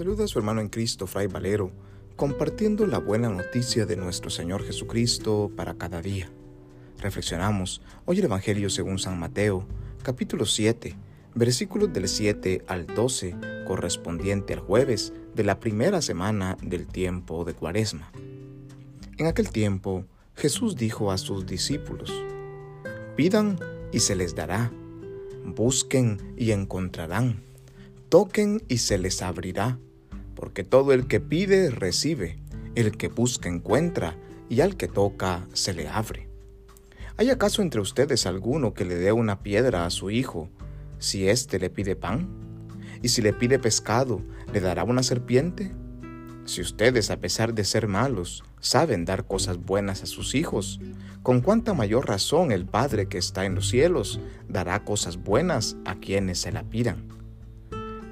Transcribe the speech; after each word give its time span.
saluda 0.00 0.24
a 0.24 0.28
su 0.28 0.38
hermano 0.38 0.62
en 0.62 0.70
Cristo, 0.70 1.06
Fray 1.06 1.26
Valero, 1.26 1.70
compartiendo 2.16 2.86
la 2.86 2.96
buena 2.96 3.28
noticia 3.28 3.84
de 3.84 3.96
nuestro 3.96 4.30
Señor 4.30 4.64
Jesucristo 4.64 5.52
para 5.54 5.74
cada 5.74 6.00
día. 6.00 6.30
Reflexionamos 7.00 7.82
hoy 8.06 8.20
el 8.20 8.24
Evangelio 8.24 8.70
según 8.70 8.98
San 8.98 9.20
Mateo, 9.20 9.66
capítulo 10.02 10.46
7, 10.46 10.96
versículos 11.34 11.92
del 11.92 12.08
7 12.08 12.64
al 12.66 12.86
12, 12.86 13.36
correspondiente 13.66 14.54
al 14.54 14.60
jueves 14.60 15.12
de 15.34 15.44
la 15.44 15.60
primera 15.60 16.00
semana 16.00 16.56
del 16.62 16.86
tiempo 16.86 17.44
de 17.44 17.52
Cuaresma. 17.52 18.10
En 19.18 19.26
aquel 19.26 19.50
tiempo, 19.50 20.06
Jesús 20.34 20.76
dijo 20.76 21.12
a 21.12 21.18
sus 21.18 21.44
discípulos, 21.44 22.10
Pidan 23.16 23.58
y 23.92 24.00
se 24.00 24.16
les 24.16 24.34
dará, 24.34 24.72
busquen 25.44 26.32
y 26.38 26.52
encontrarán 26.52 27.50
Toquen 28.10 28.60
y 28.66 28.78
se 28.78 28.98
les 28.98 29.22
abrirá, 29.22 29.78
porque 30.40 30.64
todo 30.64 30.94
el 30.94 31.06
que 31.06 31.20
pide 31.20 31.68
recibe, 31.68 32.38
el 32.74 32.96
que 32.96 33.08
busca 33.08 33.50
encuentra, 33.50 34.16
y 34.48 34.62
al 34.62 34.78
que 34.78 34.88
toca 34.88 35.46
se 35.52 35.74
le 35.74 35.86
abre. 35.86 36.30
¿Hay 37.18 37.28
acaso 37.28 37.60
entre 37.60 37.82
ustedes 37.82 38.24
alguno 38.24 38.72
que 38.72 38.86
le 38.86 38.94
dé 38.94 39.12
una 39.12 39.42
piedra 39.42 39.84
a 39.84 39.90
su 39.90 40.10
hijo 40.10 40.48
si 40.98 41.28
éste 41.28 41.58
le 41.58 41.68
pide 41.68 41.94
pan? 41.94 42.26
¿Y 43.02 43.10
si 43.10 43.20
le 43.20 43.34
pide 43.34 43.58
pescado, 43.58 44.22
le 44.50 44.60
dará 44.60 44.82
una 44.82 45.02
serpiente? 45.02 45.72
Si 46.46 46.62
ustedes, 46.62 47.10
a 47.10 47.18
pesar 47.18 47.52
de 47.52 47.64
ser 47.64 47.86
malos, 47.86 48.42
saben 48.60 49.04
dar 49.04 49.26
cosas 49.26 49.58
buenas 49.58 50.02
a 50.02 50.06
sus 50.06 50.34
hijos, 50.34 50.80
con 51.22 51.42
cuánta 51.42 51.74
mayor 51.74 52.08
razón 52.08 52.50
el 52.50 52.64
Padre 52.64 53.08
que 53.08 53.18
está 53.18 53.44
en 53.44 53.56
los 53.56 53.68
cielos 53.68 54.20
dará 54.48 54.84
cosas 54.86 55.18
buenas 55.18 55.76
a 55.84 55.96
quienes 55.96 56.40
se 56.40 56.50
la 56.50 56.62
pidan. 56.62 57.19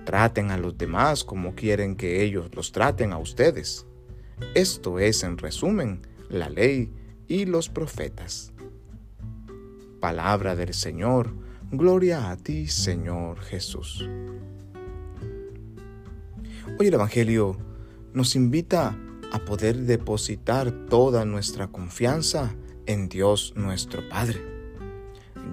Traten 0.08 0.50
a 0.50 0.56
los 0.56 0.78
demás 0.78 1.22
como 1.22 1.54
quieren 1.54 1.94
que 1.94 2.24
ellos 2.24 2.48
los 2.54 2.72
traten 2.72 3.12
a 3.12 3.18
ustedes. 3.18 3.84
Esto 4.54 4.98
es, 4.98 5.22
en 5.22 5.36
resumen, 5.36 6.00
la 6.30 6.48
ley 6.48 6.90
y 7.26 7.44
los 7.44 7.68
profetas. 7.68 8.54
Palabra 10.00 10.56
del 10.56 10.72
Señor, 10.72 11.34
gloria 11.70 12.30
a 12.30 12.38
ti, 12.38 12.68
Señor 12.68 13.38
Jesús. 13.40 14.08
Hoy 16.80 16.86
el 16.86 16.94
Evangelio 16.94 17.58
nos 18.14 18.34
invita 18.34 18.98
a 19.30 19.38
poder 19.40 19.76
depositar 19.76 20.70
toda 20.88 21.26
nuestra 21.26 21.66
confianza 21.66 22.54
en 22.86 23.10
Dios 23.10 23.52
nuestro 23.56 24.08
Padre. 24.08 24.40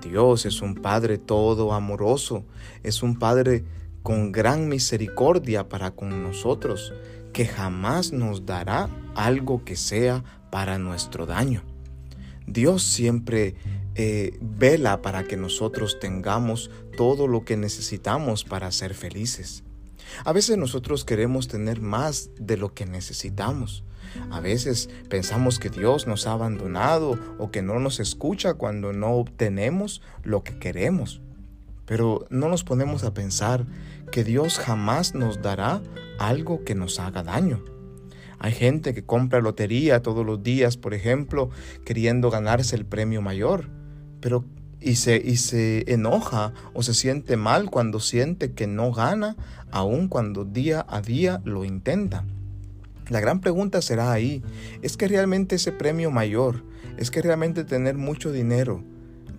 Dios 0.02 0.46
es 0.46 0.62
un 0.62 0.76
Padre 0.76 1.18
todo 1.18 1.74
amoroso, 1.74 2.46
es 2.84 3.04
un 3.04 3.20
Padre 3.20 3.66
con 4.06 4.32
gran 4.32 4.70
misericordia 4.70 5.68
para 5.68 5.90
con 5.90 6.22
nosotros, 6.22 6.94
que 7.34 7.48
jamás 7.48 8.12
nos 8.12 8.46
dará 8.46 8.88
algo 9.16 9.66
que 9.66 9.76
sea 9.76 10.24
para 10.52 10.78
nuestro 10.78 11.26
daño. 11.26 11.64
Dios 12.46 12.84
siempre 12.84 13.56
eh, 13.96 14.38
vela 14.42 15.02
para 15.02 15.24
que 15.24 15.38
nosotros 15.38 15.98
tengamos 16.00 16.70
todo 16.96 17.28
lo 17.28 17.46
que 17.46 17.58
necesitamos 17.58 18.44
para 18.44 18.72
ser 18.72 18.94
felices. 18.94 19.64
A 20.24 20.34
veces 20.34 20.56
nosotros 20.60 21.04
queremos 21.04 21.48
tener 21.48 21.82
más 21.82 22.30
de 22.40 22.58
lo 22.58 22.76
que 22.76 22.86
necesitamos. 22.86 23.84
A 24.30 24.40
veces 24.40 24.88
pensamos 25.10 25.58
que 25.58 25.72
Dios 25.72 26.06
nos 26.06 26.28
ha 26.28 26.34
abandonado 26.34 27.18
o 27.40 27.50
que 27.50 27.64
no 27.64 27.80
nos 27.80 28.00
escucha 28.00 28.54
cuando 28.54 28.94
no 28.94 29.14
obtenemos 29.14 30.04
lo 30.22 30.44
que 30.44 30.60
queremos. 30.60 31.22
Pero 31.86 32.26
no 32.30 32.50
nos 32.50 32.64
ponemos 32.64 33.04
a 33.04 33.14
pensar 33.14 33.66
que 34.12 34.24
Dios 34.24 34.58
jamás 34.60 35.16
nos 35.16 35.42
dará 35.42 35.82
algo 36.20 36.64
que 36.64 36.76
nos 36.76 37.00
haga 37.00 37.24
daño. 37.24 37.64
Hay 38.40 38.52
gente 38.52 38.94
que 38.94 39.06
compra 39.06 39.40
lotería 39.40 40.02
todos 40.02 40.26
los 40.26 40.44
días, 40.44 40.78
por 40.78 40.94
ejemplo, 40.94 41.50
queriendo 41.86 42.30
ganarse 42.30 42.76
el 42.76 42.86
premio 42.86 43.22
mayor, 43.22 43.70
pero 44.20 44.46
y 44.82 44.96
se, 44.96 45.16
y 45.18 45.38
se 45.38 45.92
enoja 45.92 46.54
o 46.74 46.84
se 46.84 46.94
siente 46.94 47.38
mal 47.38 47.72
cuando 47.72 48.00
siente 48.00 48.54
que 48.54 48.68
no 48.68 48.92
gana, 48.92 49.36
aun 49.72 50.08
cuando 50.08 50.46
día 50.46 50.86
a 50.88 51.02
día 51.02 51.42
lo 51.44 51.66
intenta. 51.66 52.24
La 53.10 53.20
gran 53.20 53.40
pregunta 53.40 53.82
será 53.82 54.12
ahí, 54.12 54.44
¿es 54.82 54.98
que 54.98 55.08
realmente 55.08 55.56
ese 55.56 55.72
premio 55.72 56.12
mayor, 56.12 56.64
es 56.98 57.12
que 57.12 57.22
realmente 57.22 57.64
tener 57.64 57.96
mucho 57.96 58.32
dinero, 58.32 58.84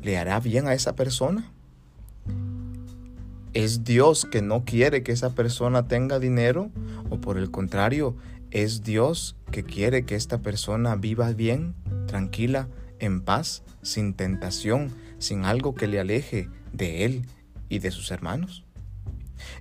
le 0.02 0.18
hará 0.18 0.40
bien 0.40 0.68
a 0.68 0.74
esa 0.74 0.94
persona? 0.94 1.52
¿Es 3.56 3.84
Dios 3.84 4.26
que 4.30 4.42
no 4.42 4.66
quiere 4.66 5.02
que 5.02 5.12
esa 5.12 5.34
persona 5.34 5.88
tenga 5.88 6.18
dinero? 6.18 6.70
¿O 7.08 7.22
por 7.22 7.38
el 7.38 7.50
contrario, 7.50 8.14
es 8.50 8.82
Dios 8.82 9.34
que 9.50 9.64
quiere 9.64 10.04
que 10.04 10.14
esta 10.14 10.42
persona 10.42 10.94
viva 10.94 11.32
bien, 11.32 11.74
tranquila, 12.06 12.68
en 12.98 13.22
paz, 13.22 13.62
sin 13.80 14.12
tentación, 14.12 14.92
sin 15.16 15.46
algo 15.46 15.74
que 15.74 15.86
le 15.86 15.98
aleje 15.98 16.50
de 16.74 17.06
Él 17.06 17.24
y 17.70 17.78
de 17.78 17.90
sus 17.92 18.10
hermanos? 18.10 18.66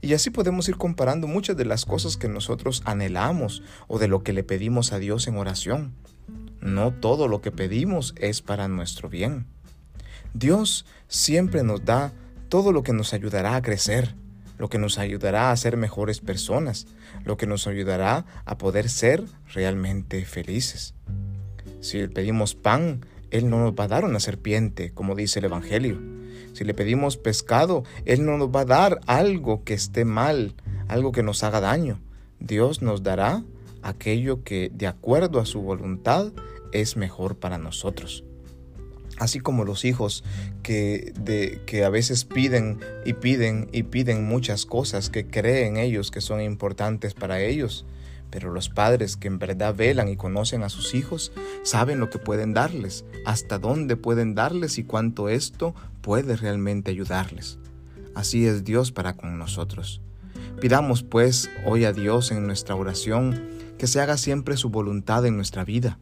Y 0.02 0.12
así 0.12 0.30
podemos 0.30 0.68
ir 0.68 0.76
comparando 0.76 1.26
muchas 1.26 1.56
de 1.56 1.64
las 1.64 1.86
cosas 1.86 2.18
que 2.18 2.28
nosotros 2.28 2.82
anhelamos 2.84 3.64
o 3.88 3.98
de 3.98 4.10
lo 4.10 4.24
que 4.24 4.34
le 4.34 4.44
pedimos 4.44 4.92
a 4.92 5.00
Dios 5.00 5.26
en 5.30 5.38
oración. 5.38 5.94
No 6.60 6.92
todo 6.92 7.30
lo 7.30 7.40
que 7.40 7.52
pedimos 7.52 8.14
es 8.18 8.42
para 8.42 8.68
nuestro 8.68 9.08
bien. 9.08 9.48
Dios 10.34 10.86
siempre 11.08 11.64
nos 11.64 11.86
da 11.86 12.12
todo 12.56 12.72
lo 12.72 12.84
que 12.84 12.94
nos 12.94 13.14
ayudará 13.14 13.58
a 13.58 13.62
crecer, 13.62 14.16
lo 14.58 14.70
que 14.70 14.78
nos 14.78 14.98
ayudará 14.98 15.52
a 15.52 15.58
ser 15.58 15.76
mejores 15.76 16.22
personas, 16.22 16.88
lo 17.26 17.36
que 17.36 17.48
nos 17.48 17.68
ayudará 17.68 18.26
a 18.46 18.58
poder 18.58 18.88
ser 18.88 19.26
realmente 19.54 20.24
felices. 20.24 20.94
Si 21.82 21.98
le 21.98 22.08
pedimos 22.08 22.56
pan, 22.56 23.06
Él 23.30 23.50
no 23.50 23.60
nos 23.60 23.74
va 23.74 23.84
a 23.84 23.88
dar 23.90 24.06
una 24.06 24.22
serpiente, 24.22 24.94
como 24.94 25.16
dice 25.16 25.40
el 25.40 25.46
Evangelio. 25.46 26.00
Si 26.54 26.64
le 26.64 26.74
pedimos 26.74 27.18
pescado, 27.18 27.84
Él 28.06 28.26
no 28.26 28.38
nos 28.38 28.48
va 28.48 28.62
a 28.62 28.66
dar 28.66 29.02
algo 29.06 29.66
que 29.66 29.74
esté 29.74 30.06
mal, 30.06 30.56
algo 30.88 31.12
que 31.12 31.24
nos 31.24 31.44
haga 31.44 31.60
daño. 31.60 32.00
Dios 32.40 32.82
nos 32.82 33.04
dará 33.04 33.44
aquello 33.82 34.46
que, 34.46 34.72
de 34.74 34.88
acuerdo 34.88 35.42
a 35.42 35.46
su 35.46 35.60
voluntad, 35.60 36.32
es 36.72 36.96
mejor 36.96 37.36
para 37.36 37.58
nosotros 37.58 38.25
así 39.20 39.40
como 39.40 39.64
los 39.64 39.86
hijos 39.86 40.24
que, 40.64 41.14
de, 41.20 41.62
que 41.66 41.84
a 41.84 41.90
veces 41.90 42.26
piden 42.26 42.80
y 43.06 43.14
piden 43.14 43.70
y 43.72 43.84
piden 43.84 44.26
muchas 44.26 44.66
cosas 44.66 45.10
que 45.10 45.28
creen 45.28 45.78
ellos 45.78 46.12
que 46.12 46.22
son 46.22 46.42
importantes 46.42 47.14
para 47.14 47.40
ellos. 47.40 47.86
Pero 48.30 48.52
los 48.52 48.70
padres 48.70 49.16
que 49.16 49.28
en 49.28 49.40
verdad 49.40 49.76
velan 49.76 50.10
y 50.10 50.18
conocen 50.18 50.64
a 50.64 50.70
sus 50.70 50.94
hijos 50.94 51.32
saben 51.64 52.00
lo 52.00 52.10
que 52.10 52.20
pueden 52.20 52.54
darles, 52.54 53.06
hasta 53.26 53.60
dónde 53.60 53.96
pueden 53.96 54.36
darles 54.36 54.78
y 54.78 54.84
cuánto 54.84 55.30
esto 55.30 55.74
puede 56.02 56.36
realmente 56.36 56.92
ayudarles. 56.92 57.60
Así 58.14 58.46
es 58.46 58.64
Dios 58.64 58.92
para 58.92 59.16
con 59.16 59.38
nosotros. 59.38 60.02
Pidamos 60.60 61.04
pues 61.04 61.50
hoy 61.66 61.86
a 61.86 61.94
Dios 61.94 62.32
en 62.32 62.46
nuestra 62.46 62.76
oración 62.76 63.42
que 63.78 63.88
se 63.88 64.02
haga 64.02 64.18
siempre 64.18 64.58
su 64.58 64.70
voluntad 64.70 65.26
en 65.26 65.36
nuestra 65.36 65.64
vida 65.64 66.00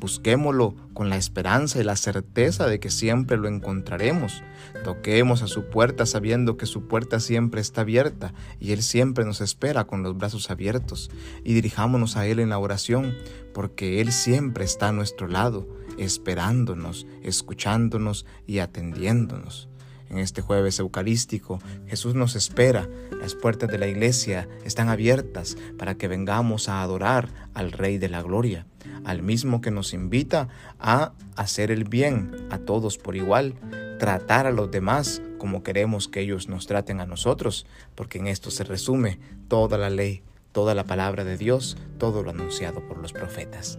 Busquémoslo 0.00 0.74
con 0.94 1.10
la 1.10 1.16
esperanza 1.16 1.78
y 1.78 1.84
la 1.84 1.94
certeza 1.94 2.66
de 2.66 2.80
que 2.80 2.90
siempre 2.90 3.36
lo 3.36 3.48
encontraremos. 3.48 4.42
Toquemos 4.82 5.42
a 5.42 5.46
su 5.46 5.68
puerta 5.68 6.06
sabiendo 6.06 6.56
que 6.56 6.66
su 6.66 6.88
puerta 6.88 7.20
siempre 7.20 7.60
está 7.60 7.82
abierta 7.82 8.32
y 8.58 8.72
Él 8.72 8.82
siempre 8.82 9.24
nos 9.24 9.40
espera 9.40 9.84
con 9.84 10.02
los 10.02 10.16
brazos 10.16 10.50
abiertos. 10.50 11.10
Y 11.44 11.52
dirijámonos 11.52 12.16
a 12.16 12.26
Él 12.26 12.40
en 12.40 12.48
la 12.48 12.58
oración 12.58 13.14
porque 13.52 14.00
Él 14.00 14.10
siempre 14.10 14.64
está 14.64 14.88
a 14.88 14.92
nuestro 14.92 15.28
lado, 15.28 15.68
esperándonos, 15.98 17.06
escuchándonos 17.22 18.26
y 18.46 18.58
atendiéndonos. 18.58 19.69
En 20.10 20.18
este 20.18 20.42
jueves 20.42 20.80
eucarístico, 20.80 21.60
Jesús 21.86 22.16
nos 22.16 22.34
espera. 22.34 22.88
Las 23.20 23.36
puertas 23.36 23.70
de 23.70 23.78
la 23.78 23.86
iglesia 23.86 24.48
están 24.64 24.88
abiertas 24.88 25.56
para 25.78 25.94
que 25.94 26.08
vengamos 26.08 26.68
a 26.68 26.82
adorar 26.82 27.28
al 27.54 27.70
Rey 27.70 27.96
de 27.96 28.08
la 28.08 28.20
Gloria, 28.20 28.66
al 29.04 29.22
mismo 29.22 29.60
que 29.60 29.70
nos 29.70 29.94
invita 29.94 30.48
a 30.80 31.12
hacer 31.36 31.70
el 31.70 31.84
bien 31.84 32.48
a 32.50 32.58
todos 32.58 32.98
por 32.98 33.14
igual, 33.14 33.54
tratar 34.00 34.46
a 34.46 34.50
los 34.50 34.70
demás 34.70 35.22
como 35.38 35.62
queremos 35.62 36.08
que 36.08 36.20
ellos 36.20 36.48
nos 36.48 36.66
traten 36.66 37.00
a 37.00 37.06
nosotros, 37.06 37.64
porque 37.94 38.18
en 38.18 38.26
esto 38.26 38.50
se 38.50 38.64
resume 38.64 39.20
toda 39.46 39.78
la 39.78 39.90
ley, 39.90 40.22
toda 40.50 40.74
la 40.74 40.84
palabra 40.84 41.22
de 41.22 41.36
Dios, 41.36 41.76
todo 41.98 42.24
lo 42.24 42.30
anunciado 42.30 42.86
por 42.86 42.98
los 42.98 43.12
profetas. 43.12 43.78